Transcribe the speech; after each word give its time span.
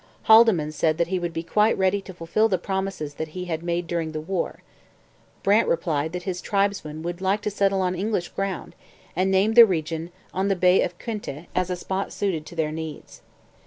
Haldimand 0.23 0.73
said 0.73 0.97
that 0.97 1.09
he 1.09 1.19
would 1.19 1.31
be 1.31 1.43
quite 1.43 1.77
ready 1.77 2.01
to 2.01 2.13
fulfil 2.15 2.49
the 2.49 2.57
promises 2.57 3.13
that 3.13 3.27
he 3.37 3.45
had 3.45 3.61
made 3.61 3.85
during 3.85 4.13
the 4.13 4.19
war. 4.19 4.63
Brant 5.43 5.67
replied 5.67 6.11
that 6.13 6.23
his 6.23 6.41
tribesmen 6.41 7.03
would 7.03 7.21
like 7.21 7.41
to 7.43 7.51
settle 7.51 7.81
on 7.81 7.93
English 7.93 8.29
ground, 8.29 8.73
and 9.15 9.29
named 9.29 9.55
the 9.55 9.63
region 9.63 10.11
on 10.33 10.47
the 10.47 10.55
Bay 10.55 10.81
of 10.81 10.97
Quinte 10.97 11.45
as 11.53 11.69
a 11.69 11.75
spot 11.75 12.11
suited 12.11 12.47
to 12.47 12.55
their 12.55 12.71
needs. 12.71 13.21